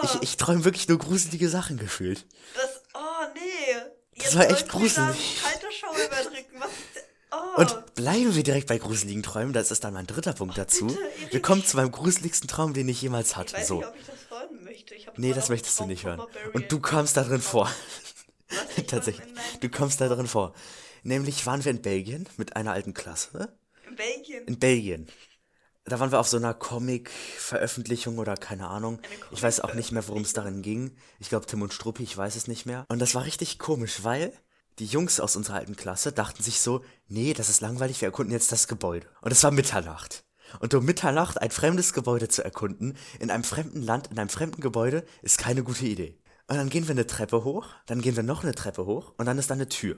[0.04, 2.26] Ich, ich träume wirklich nur gruselige Sachen gefühlt.
[2.56, 3.76] Das, oh nee.
[4.14, 5.42] Jetzt war echt gruselig.
[5.44, 6.58] Kalte Schauer überdrücken.
[6.58, 7.04] Was ist denn?
[7.32, 7.62] Oh.
[7.62, 10.88] Und bleiben wir direkt bei gruseligen Träumen, das ist dann mein dritter Punkt dazu.
[10.88, 11.00] bitte.
[11.32, 13.58] Wir kommen zu meinem gruseligsten Traum, den ich jemals ich hatte.
[13.58, 13.80] weiß So.
[13.80, 14.96] nicht, ob ich das hören möchte.
[14.96, 16.22] Ich Nee, das möchtest du nicht hören.
[16.54, 17.70] Und du kommst da drin vor.
[18.48, 19.28] Was, ich Tatsächlich.
[19.60, 20.54] Du kommst da drin vor.
[21.04, 23.58] Nämlich waren wir in Belgien mit einer alten Klasse.
[23.90, 24.46] In Belgien.
[24.46, 25.08] In Belgien.
[25.84, 29.02] Da waren wir auf so einer Comic-Veröffentlichung oder keine Ahnung.
[29.32, 30.96] Ich weiß auch nicht mehr, worum es darin ging.
[31.20, 32.86] Ich glaube, Tim und Struppi, ich weiß es nicht mehr.
[32.88, 34.32] Und das war richtig komisch, weil
[34.80, 38.34] die Jungs aus unserer alten Klasse dachten sich so, nee, das ist langweilig, wir erkunden
[38.34, 39.08] jetzt das Gebäude.
[39.22, 40.24] Und es war Mitternacht.
[40.60, 44.62] Und um Mitternacht ein fremdes Gebäude zu erkunden, in einem fremden Land, in einem fremden
[44.62, 46.18] Gebäude, ist keine gute Idee.
[46.48, 49.26] Und dann gehen wir eine Treppe hoch, dann gehen wir noch eine Treppe hoch und
[49.26, 49.98] dann ist da eine Tür.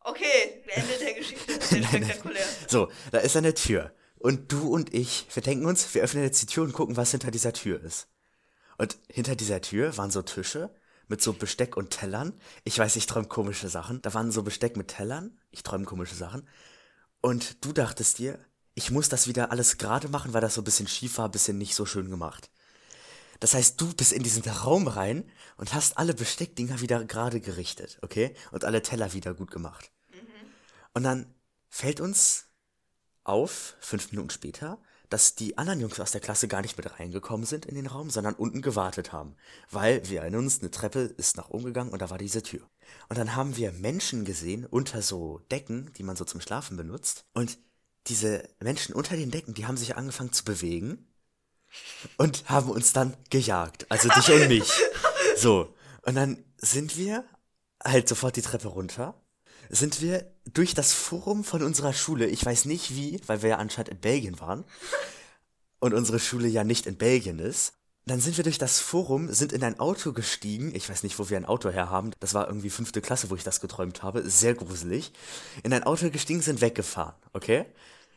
[0.00, 1.60] Okay, Ende der Geschichte.
[1.60, 2.44] Sehr spektakulär.
[2.68, 3.92] So, da ist eine Tür.
[4.18, 7.10] Und du und ich, wir denken uns, wir öffnen jetzt die Tür und gucken, was
[7.10, 8.08] hinter dieser Tür ist.
[8.78, 10.70] Und hinter dieser Tür waren so Tische
[11.10, 12.32] mit so Besteck und Tellern.
[12.62, 14.00] Ich weiß, ich träume komische Sachen.
[14.00, 15.36] Da waren so Besteck mit Tellern.
[15.50, 16.48] Ich träume komische Sachen.
[17.20, 18.38] Und du dachtest dir,
[18.74, 21.32] ich muss das wieder alles gerade machen, weil das so ein bisschen schief war, ein
[21.32, 22.50] bisschen nicht so schön gemacht.
[23.40, 27.98] Das heißt, du bist in diesen Raum rein und hast alle Besteckdinger wieder gerade gerichtet,
[28.02, 28.34] okay?
[28.52, 29.90] Und alle Teller wieder gut gemacht.
[30.94, 31.34] Und dann
[31.68, 32.46] fällt uns
[33.24, 34.78] auf, fünf Minuten später,
[35.10, 38.10] dass die anderen Jungs aus der Klasse gar nicht mit reingekommen sind in den Raum,
[38.10, 39.36] sondern unten gewartet haben.
[39.70, 42.62] Weil, wir erinnern uns, eine Treppe ist nach oben gegangen und da war diese Tür.
[43.08, 47.24] Und dann haben wir Menschen gesehen unter so Decken, die man so zum Schlafen benutzt.
[47.34, 47.58] Und
[48.06, 51.06] diese Menschen unter den Decken, die haben sich angefangen zu bewegen
[52.16, 53.90] und haben uns dann gejagt.
[53.90, 54.70] Also dich und mich.
[55.36, 55.74] So.
[56.02, 57.24] Und dann sind wir
[57.82, 59.14] halt sofort die Treppe runter.
[59.72, 63.56] Sind wir durch das Forum von unserer Schule, ich weiß nicht wie, weil wir ja
[63.58, 64.64] anscheinend in Belgien waren
[65.78, 67.74] und unsere Schule ja nicht in Belgien ist.
[68.04, 70.74] Dann sind wir durch das Forum, sind in ein Auto gestiegen.
[70.74, 72.10] Ich weiß nicht, wo wir ein Auto herhaben.
[72.18, 74.28] Das war irgendwie fünfte Klasse, wo ich das geträumt habe.
[74.28, 75.12] Sehr gruselig.
[75.62, 77.66] In ein Auto gestiegen, sind weggefahren, okay?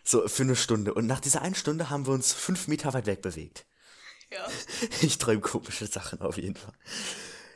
[0.03, 0.95] So, für eine Stunde.
[0.95, 3.65] Und nach dieser einen Stunde haben wir uns fünf Meter weit weg bewegt.
[4.31, 4.47] Ja.
[5.01, 6.73] Ich träume komische Sachen auf jeden Fall.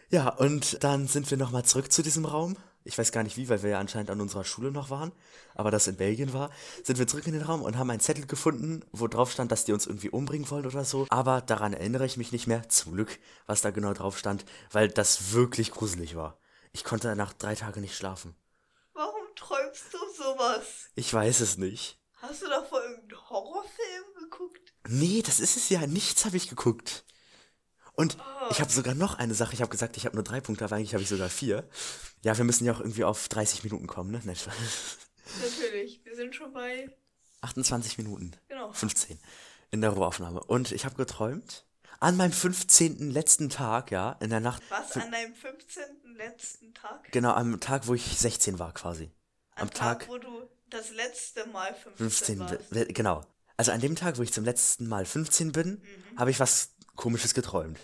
[0.09, 2.55] Ja, und dann sind wir nochmal zurück zu diesem Raum.
[2.87, 5.11] Ich weiß gar nicht wie, weil wir ja anscheinend an unserer Schule noch waren,
[5.55, 6.49] aber das in Belgien war.
[6.83, 9.65] Sind wir zurück in den Raum und haben einen Zettel gefunden, wo drauf stand, dass
[9.65, 11.05] die uns irgendwie umbringen wollen oder so.
[11.09, 14.87] Aber daran erinnere ich mich nicht mehr, zum Glück, was da genau drauf stand, weil
[14.87, 16.37] das wirklich gruselig war.
[16.71, 18.35] Ich konnte nach drei Tagen nicht schlafen.
[18.93, 20.87] Warum träumst du sowas?
[20.95, 21.99] Ich weiß es nicht.
[22.21, 24.73] Hast du davor irgendeinen Horrorfilm geguckt?
[24.87, 25.85] Nee, das ist es ja.
[25.87, 27.03] Nichts habe ich geguckt.
[27.97, 28.15] Und
[28.51, 29.53] ich habe sogar noch eine Sache.
[29.55, 31.67] Ich habe gesagt, ich habe nur drei Punkte, aber eigentlich habe ich sogar vier.
[32.23, 34.21] Ja, wir müssen ja auch irgendwie auf 30 Minuten kommen, ne?
[34.23, 34.35] Nein.
[35.41, 36.01] Natürlich.
[36.05, 36.89] Wir sind schon bei.
[37.41, 38.31] 28 Minuten.
[38.49, 38.71] Genau.
[38.71, 39.19] 15
[39.71, 40.41] in der Rohaufnahme.
[40.43, 41.65] Und ich habe geträumt,
[41.99, 43.09] an meinem 15.
[43.11, 44.61] letzten Tag, ja, in der Nacht.
[44.69, 45.83] Was an deinem 15.
[46.15, 47.11] letzten Tag?
[47.11, 49.11] Genau, am Tag, wo ich 16 war quasi.
[49.55, 52.93] Am Am Tag, Tag, wo du das letzte Mal 15, 15, warst.
[52.95, 53.23] genau.
[53.57, 55.81] Also an dem Tag, wo ich zum letzten Mal 15 bin,
[56.13, 56.19] Mhm.
[56.19, 57.79] habe ich was Komisches geträumt.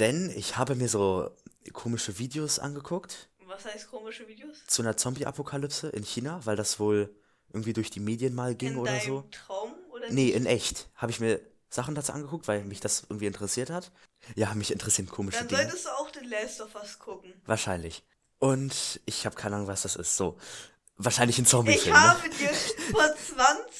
[0.00, 1.30] Denn ich habe mir so
[1.72, 4.66] komische Videos angeguckt Was heißt komische Videos?
[4.66, 7.14] zu einer Zombie-Apokalypse in China, weil das wohl
[7.52, 9.24] irgendwie durch die Medien mal ging in oder deinem so.
[9.30, 10.34] Traum oder Nee, nicht?
[10.34, 10.88] in echt.
[10.96, 13.92] Habe ich mir Sachen dazu angeguckt, weil mich das irgendwie interessiert hat.
[14.34, 15.62] Ja, mich interessieren komische Dann Dinge.
[15.62, 17.32] solltest du auch den Last of Us gucken.
[17.46, 18.02] Wahrscheinlich.
[18.40, 20.16] Und ich habe keine Ahnung, was das ist.
[20.16, 20.36] So.
[20.96, 21.94] Wahrscheinlich ein Ich Zombie-Film.
[21.94, 22.00] Ne?
[22.00, 22.48] habe dir
[22.92, 23.14] vor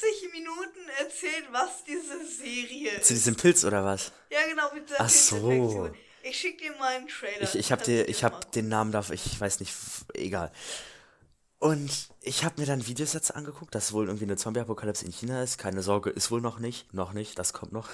[0.04, 3.06] 20 Minuten erzählt, was diese Serie ist.
[3.06, 4.12] Zu diesem Pilz oder was?
[4.30, 5.90] Ja, genau, mit der Ach so.
[6.22, 7.42] Ich schick dir mal einen Trailer.
[7.42, 9.74] Ich, ich habe dir, ich habe den Namen dafür, ich weiß nicht,
[10.14, 10.50] egal.
[11.58, 15.42] Und ich habe mir dann Videos jetzt angeguckt, dass wohl irgendwie eine Zombie-Apokalypse in China
[15.42, 15.58] ist.
[15.58, 16.92] Keine Sorge, ist wohl noch nicht.
[16.92, 17.88] Noch nicht, das kommt noch.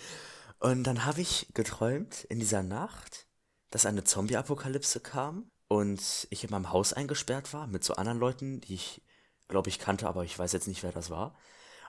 [0.58, 3.26] Und dann habe ich geträumt in dieser Nacht,
[3.70, 8.60] dass eine Zombie-Apokalypse kam und ich in meinem Haus eingesperrt war mit so anderen Leuten,
[8.60, 9.02] die ich,
[9.50, 11.34] glaube ich, kannte, aber ich weiß jetzt nicht, wer das war.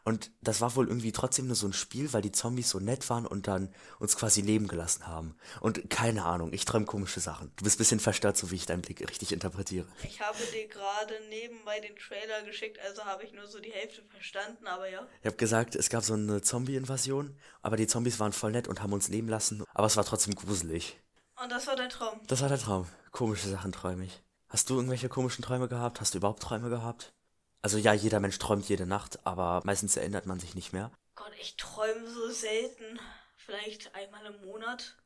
[0.04, 3.08] Und das war wohl irgendwie trotzdem nur so ein Spiel, weil die Zombies so nett
[3.10, 5.36] waren und dann uns quasi leben gelassen haben.
[5.60, 7.52] Und keine Ahnung, ich träume komische Sachen.
[7.58, 9.88] Du bist ein bisschen verstört, so wie ich deinen Blick richtig interpretiere.
[10.04, 14.02] Ich habe dir gerade nebenbei den Trailer geschickt, also habe ich nur so die Hälfte
[14.10, 15.08] verstanden, aber ja.
[15.20, 18.82] Ich habe gesagt, es gab so eine Zombie-Invasion, aber die Zombies waren voll nett und
[18.82, 19.64] haben uns leben lassen.
[19.74, 21.00] Aber es war trotzdem gruselig.
[21.44, 22.20] Und das war dein Traum.
[22.26, 22.88] Das war der Traum.
[23.12, 24.24] Komische Sachen träume ich.
[24.48, 26.02] Hast du irgendwelche komischen Träume gehabt?
[26.02, 27.14] Hast du überhaupt Träume gehabt?
[27.62, 30.92] Also ja, jeder Mensch träumt jede Nacht, aber meistens erinnert man sich nicht mehr.
[31.16, 33.00] Gott, ich träume so selten.
[33.36, 34.98] Vielleicht einmal im Monat.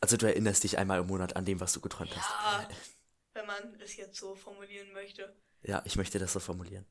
[0.00, 2.30] Also du erinnerst dich einmal im Monat an dem, was du geträumt hast.
[2.30, 2.68] Ja,
[3.34, 5.34] wenn man es jetzt so formulieren möchte.
[5.62, 6.86] Ja, ich möchte das so formulieren.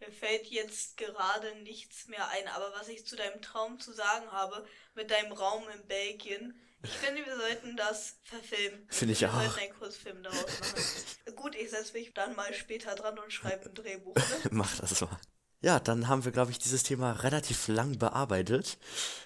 [0.00, 4.30] Mir fällt jetzt gerade nichts mehr ein, aber was ich zu deinem Traum zu sagen
[4.30, 8.86] habe, mit deinem Raum in Belgien, ich finde, wir sollten das verfilmen.
[8.88, 9.40] Finde ich wir auch.
[9.40, 11.36] Wir sollten einen Kurzfilm daraus machen.
[11.36, 14.14] Gut, ich setze mich dann mal später dran und schreibe ein Drehbuch.
[14.14, 14.22] Ne?
[14.50, 15.18] Mach das mal.
[15.60, 18.76] Ja, dann haben wir, glaube ich, dieses Thema relativ lang bearbeitet.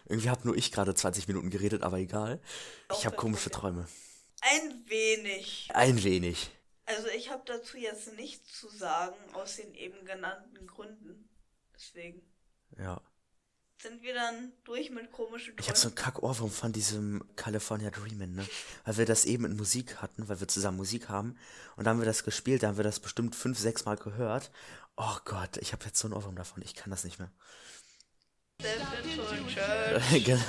[0.07, 2.41] Irgendwie habe nur ich gerade 20 Minuten geredet, aber egal.
[2.93, 3.89] Ich habe komische Träume.
[4.41, 5.69] Ein wenig.
[5.75, 6.51] Ein wenig.
[6.87, 11.29] Also ich habe dazu jetzt nichts zu sagen, aus den eben genannten Gründen.
[11.75, 12.23] Deswegen.
[12.79, 13.03] Ja.
[13.81, 15.61] Sind wir dann durch mit komischen Träumen?
[15.61, 18.45] Ich habe so einen Kack-Ohrwurm von diesem California Dreamin', ne?
[18.85, 21.39] Weil wir das eben in Musik hatten, weil wir zusammen Musik haben.
[21.77, 24.51] Und dann haben wir das gespielt, da haben wir das bestimmt fünf, sechs Mal gehört.
[24.97, 27.31] Oh Gott, ich habe jetzt so einen Ohrwurm davon, ich kann das nicht mehr.
[30.25, 30.43] genau.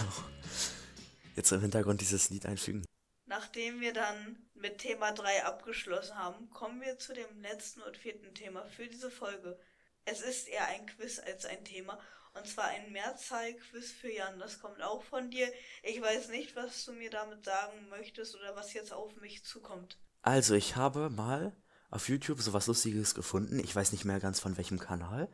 [1.35, 2.83] Jetzt im Hintergrund dieses Lied einfügen.
[3.27, 8.33] Nachdem wir dann mit Thema 3 abgeschlossen haben, kommen wir zu dem letzten und vierten
[8.33, 9.59] Thema für diese Folge.
[10.05, 11.99] Es ist eher ein Quiz als ein Thema.
[12.33, 14.39] Und zwar ein Mehrzahl-Quiz für Jan.
[14.39, 15.51] Das kommt auch von dir.
[15.83, 19.97] Ich weiß nicht, was du mir damit sagen möchtest oder was jetzt auf mich zukommt.
[20.21, 21.55] Also, ich habe mal
[21.89, 23.59] auf YouTube sowas Lustiges gefunden.
[23.59, 25.29] Ich weiß nicht mehr ganz von welchem Kanal.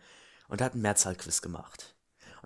[0.48, 1.96] Und er hat ein Mehrzahl-Quiz gemacht.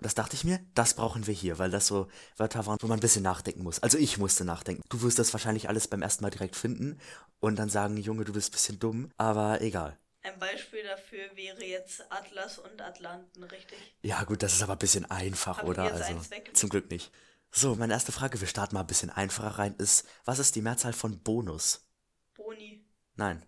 [0.00, 2.08] Und das dachte ich mir, das brauchen wir hier, weil das so
[2.38, 3.80] Wörter waren, wo man ein bisschen nachdenken muss.
[3.80, 4.82] Also ich musste nachdenken.
[4.88, 6.98] Du wirst das wahrscheinlich alles beim ersten Mal direkt finden
[7.38, 9.99] und dann sagen, Junge, du bist ein bisschen dumm, aber egal.
[10.22, 13.78] Ein Beispiel dafür wäre jetzt Atlas und Atlanten, richtig?
[14.02, 15.84] Ja, gut, das ist aber ein bisschen einfach, Hab oder?
[15.84, 16.20] Also,
[16.52, 17.10] zum Glück nicht.
[17.50, 20.62] So, meine erste Frage, wir starten mal ein bisschen einfacher rein, ist, was ist die
[20.62, 21.86] Mehrzahl von Bonus?
[22.34, 22.84] Boni.
[23.16, 23.44] Nein.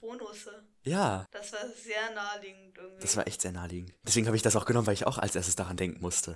[0.00, 0.64] Bonusse.
[0.82, 3.00] Ja, Das war sehr naheliegend irgendwie.
[3.02, 3.94] das war echt sehr naheliegend.
[4.02, 6.34] Deswegen habe ich das auch genommen, weil ich auch als erstes daran denken musste.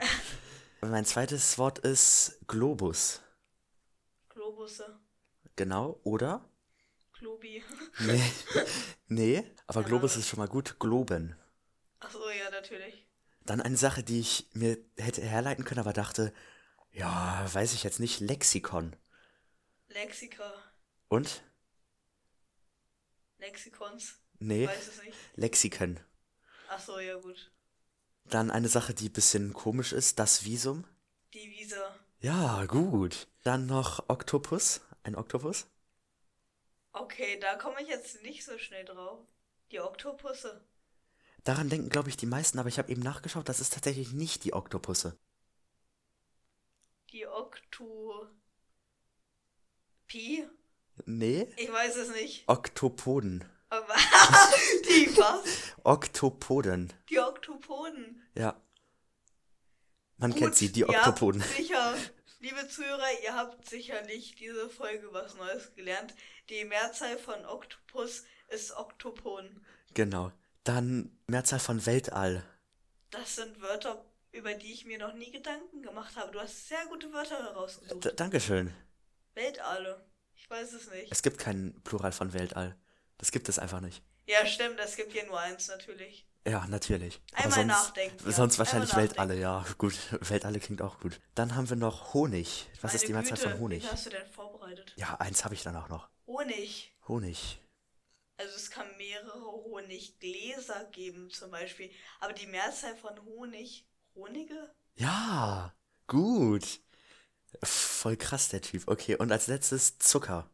[0.81, 3.21] Und mein zweites Wort ist Globus.
[4.29, 4.99] Globusse.
[5.57, 6.45] Genau, oder?
[7.19, 7.63] Globi.
[8.01, 8.23] Nee.
[9.09, 10.79] nee, aber Globus ist schon mal gut.
[10.79, 11.37] Globen.
[12.01, 13.07] Achso, ja, natürlich.
[13.45, 16.33] Dann eine Sache, die ich mir hätte herleiten können, aber dachte,
[16.93, 18.95] ja, weiß ich jetzt nicht, Lexikon.
[19.89, 20.53] Lexika.
[21.09, 21.43] Und?
[23.39, 24.21] Lexikons.
[24.39, 25.17] Nee, Weiß es nicht.
[25.35, 26.01] Lexiken.
[26.69, 27.51] Achso, ja gut.
[28.25, 30.85] Dann eine Sache, die ein bisschen komisch ist, das Visum.
[31.33, 31.97] Die Visa.
[32.21, 33.29] Ja, gut.
[33.43, 34.83] Dann noch Oktopus.
[35.03, 35.67] Ein Oktopus.
[37.01, 39.21] Okay, da komme ich jetzt nicht so schnell drauf.
[39.71, 40.65] Die Oktopusse.
[41.45, 44.45] Daran denken, glaube ich, die meisten, aber ich habe eben nachgeschaut, das ist tatsächlich nicht
[44.45, 45.17] die Oktopusse.
[47.11, 48.27] Die Oktu.
[50.07, 50.47] Pi?
[51.07, 52.49] Nee, Ich weiß es nicht.
[52.49, 53.45] Oktopoden.
[53.71, 53.95] Aber
[54.89, 55.75] die was?
[55.85, 56.93] Oktopoden.
[57.09, 58.23] Die Oktopoden.
[58.35, 58.61] Ja.
[60.17, 61.43] Man Gut, kennt sie, die ihr habt Oktopoden.
[61.43, 61.97] Sicher,
[62.41, 66.15] liebe Zuhörer, ihr habt sicherlich diese Folge was Neues gelernt.
[66.51, 69.65] Die Mehrzahl von Oktopus ist Oktopon.
[69.93, 70.33] Genau.
[70.65, 72.43] Dann Mehrzahl von Weltall.
[73.11, 76.33] Das sind Wörter, über die ich mir noch nie Gedanken gemacht habe.
[76.33, 78.05] Du hast sehr gute Wörter herausgesucht.
[78.05, 78.73] D Dankeschön.
[79.35, 80.05] Weltalle.
[80.37, 81.13] Ich weiß es nicht.
[81.13, 82.77] Es gibt keinen Plural von Weltall.
[83.19, 84.03] Das gibt es einfach nicht.
[84.27, 86.27] Ja, stimmt, es gibt hier nur eins natürlich.
[86.47, 87.21] Ja, natürlich.
[87.35, 88.33] Einmal sonst, nachdenken, ja.
[88.33, 89.65] Sonst wahrscheinlich Einmal Weltalle, ja.
[89.77, 91.21] Gut, Weltalle klingt auch gut.
[91.35, 92.71] Dann haben wir noch Honig.
[92.81, 93.83] Was ist Meine die Mehrzahl von Honig?
[93.83, 94.95] Wie hast du denn vorbereitet?
[94.97, 96.09] Ja, eins habe ich dann auch noch.
[96.29, 96.93] Honig.
[97.09, 97.59] Honig.
[98.37, 101.91] Also es kann mehrere Honiggläser geben zum Beispiel.
[102.21, 103.87] Aber die Mehrzahl von Honig.
[104.15, 104.75] Honige?
[104.95, 105.75] Ja,
[106.07, 106.81] gut.
[107.63, 108.87] Voll krass, der Typ.
[108.87, 110.51] Okay, und als letztes Zucker.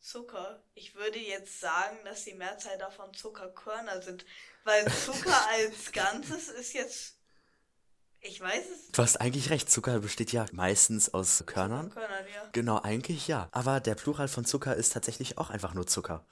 [0.00, 0.62] Zucker.
[0.74, 4.26] Ich würde jetzt sagen, dass die Mehrzahl davon Zuckerkörner sind.
[4.64, 7.15] Weil Zucker als Ganzes ist jetzt.
[8.26, 8.88] Ich weiß es.
[8.92, 11.90] Du hast eigentlich recht, Zucker besteht ja meistens aus Körnern.
[11.90, 12.48] Körnern, ja.
[12.52, 13.48] Genau, eigentlich ja.
[13.52, 16.26] Aber der Plural von Zucker ist tatsächlich auch einfach nur Zucker.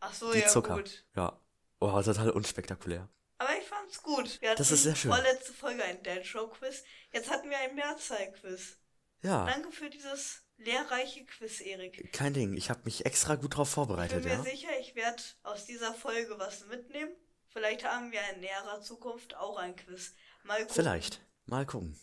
[0.00, 0.76] Ach so, Die ja Zucker.
[0.76, 1.04] gut.
[1.16, 1.38] Ja.
[1.80, 3.08] Oh, total unspektakulär.
[3.38, 4.40] Aber ich fand's gut.
[4.40, 5.10] Wir hatten Das ist sehr schön.
[5.10, 6.84] vorletzte Folge ein Dad Show Quiz.
[7.12, 8.78] Jetzt hatten wir ein Mehrzahl-Quiz.
[9.22, 12.12] Ja, Danke für dieses lehrreiche Quiz, Erik.
[12.12, 12.56] kein Ding.
[12.56, 14.50] Ich habe mich extra gut drauf Ich vorbereitet, bin mir ja.
[14.50, 17.12] sicher, ich werde aus dieser Folge was mitnehmen.
[17.48, 20.14] Vielleicht haben wir in näherer Zukunft auch ein Quiz.
[20.44, 20.74] Mal gucken.
[20.74, 21.20] Vielleicht.
[21.46, 21.98] Mal gucken.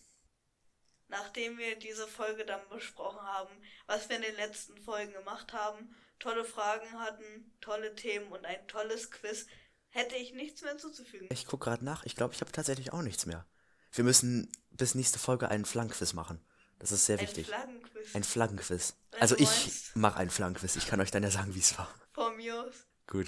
[1.08, 3.50] Nachdem wir diese Folge dann besprochen haben,
[3.88, 8.68] was wir in den letzten Folgen gemacht haben, tolle Fragen hatten, tolle Themen und ein
[8.68, 9.48] tolles Quiz,
[9.90, 11.28] hätte ich nichts mehr hinzuzufügen.
[11.32, 12.06] Ich guck gerade nach.
[12.06, 13.48] Ich glaube, ich habe tatsächlich auch nichts mehr.
[13.92, 16.46] Wir müssen bis nächste Folge einen Flaggenquiz machen.
[16.78, 17.48] Das ist sehr Ein wichtig.
[17.48, 18.16] Flaggenquiz.
[18.16, 18.96] Ein Flaggenquiz.
[19.12, 20.76] Wenn Also ich mache einen Flaggenquiz.
[20.76, 21.94] Ich kann euch dann ja sagen, wie es war.
[22.14, 22.88] Von mir aus.
[23.08, 23.28] Gut.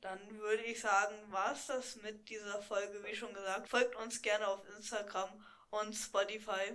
[0.00, 3.68] Dann würde ich sagen, war es das mit dieser Folge, wie schon gesagt.
[3.68, 5.28] Folgt uns gerne auf Instagram
[5.70, 6.72] und Spotify.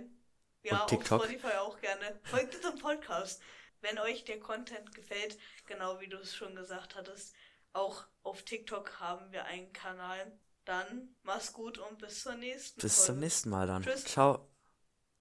[0.62, 1.20] Ja, Und TikTok.
[1.22, 2.20] auf Spotify auch gerne.
[2.24, 3.42] Folgt diesem Podcast.
[3.80, 7.34] Wenn euch der Content gefällt, genau wie du es schon gesagt hattest,
[7.72, 10.38] auch auf TikTok haben wir einen Kanal.
[10.64, 13.06] Dann mach's gut und bis zur nächsten Bis Folge.
[13.06, 13.82] zum nächsten Mal dann.
[13.82, 14.04] Tschüss.
[14.04, 14.53] Ciao.